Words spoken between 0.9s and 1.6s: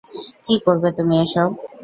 তুমি এসব?